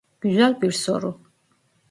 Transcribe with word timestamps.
Güzel 0.21 0.61
bir 0.61 0.71
soru. 0.71 1.21